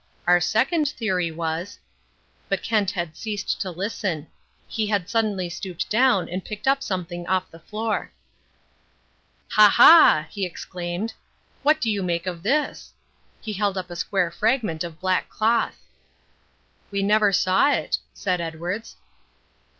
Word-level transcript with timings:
Our 0.25 0.39
second 0.41 0.87
theory 0.89 1.29
was" 1.29 1.77
But 2.49 2.63
Kent 2.63 2.89
had 2.89 3.15
ceased 3.15 3.61
to 3.61 3.69
listen. 3.69 4.25
He 4.67 4.87
had 4.87 5.07
suddenly 5.07 5.47
stooped 5.47 5.91
down 5.91 6.27
and 6.27 6.43
picked 6.43 6.67
up 6.67 6.81
something 6.81 7.27
off 7.27 7.51
the 7.51 7.59
floor. 7.59 8.11
"Ha 9.51 9.69
ha!" 9.69 10.25
he 10.31 10.43
exclaimed. 10.43 11.13
"What 11.61 11.79
do 11.79 11.91
you 11.91 12.01
make 12.01 12.25
of 12.25 12.41
this?" 12.41 12.93
He 13.41 13.53
held 13.53 13.77
up 13.77 13.91
a 13.91 13.95
square 13.95 14.31
fragment 14.31 14.83
of 14.83 14.99
black 14.99 15.29
cloth. 15.29 15.77
"We 16.89 17.03
never 17.03 17.31
saw 17.31 17.69
it," 17.71 17.99
said 18.15 18.41
Edwards. 18.41 18.95